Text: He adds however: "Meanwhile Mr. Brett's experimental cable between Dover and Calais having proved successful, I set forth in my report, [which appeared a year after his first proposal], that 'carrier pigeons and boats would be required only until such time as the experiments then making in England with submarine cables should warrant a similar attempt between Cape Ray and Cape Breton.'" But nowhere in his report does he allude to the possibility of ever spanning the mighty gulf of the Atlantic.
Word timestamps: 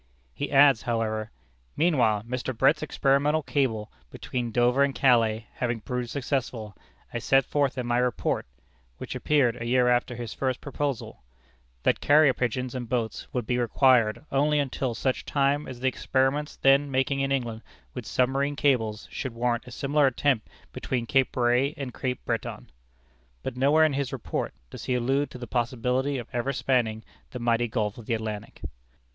He 0.33 0.51
adds 0.51 0.81
however: 0.81 1.29
"Meanwhile 1.77 2.23
Mr. 2.23 2.57
Brett's 2.57 2.81
experimental 2.81 3.43
cable 3.43 3.91
between 4.09 4.49
Dover 4.49 4.81
and 4.81 4.95
Calais 4.95 5.45
having 5.57 5.79
proved 5.79 6.09
successful, 6.09 6.75
I 7.13 7.19
set 7.19 7.45
forth 7.45 7.77
in 7.77 7.85
my 7.85 7.99
report, 7.99 8.47
[which 8.97 9.13
appeared 9.13 9.61
a 9.61 9.65
year 9.67 9.89
after 9.89 10.15
his 10.15 10.33
first 10.33 10.59
proposal], 10.59 11.21
that 11.83 12.01
'carrier 12.01 12.33
pigeons 12.33 12.73
and 12.73 12.89
boats 12.89 13.31
would 13.31 13.45
be 13.45 13.59
required 13.59 14.25
only 14.31 14.57
until 14.57 14.95
such 14.95 15.23
time 15.23 15.67
as 15.67 15.81
the 15.81 15.87
experiments 15.87 16.55
then 16.55 16.89
making 16.89 17.19
in 17.19 17.31
England 17.31 17.61
with 17.93 18.07
submarine 18.07 18.55
cables 18.55 19.07
should 19.11 19.35
warrant 19.35 19.67
a 19.67 19.71
similar 19.71 20.07
attempt 20.07 20.47
between 20.71 21.05
Cape 21.05 21.37
Ray 21.37 21.75
and 21.77 21.93
Cape 21.93 22.25
Breton.'" 22.25 22.71
But 23.43 23.55
nowhere 23.55 23.85
in 23.85 23.93
his 23.93 24.11
report 24.11 24.55
does 24.71 24.85
he 24.85 24.95
allude 24.95 25.29
to 25.29 25.37
the 25.37 25.45
possibility 25.45 26.17
of 26.17 26.27
ever 26.33 26.53
spanning 26.53 27.03
the 27.29 27.37
mighty 27.37 27.67
gulf 27.67 27.99
of 27.99 28.07
the 28.07 28.15
Atlantic. 28.15 28.61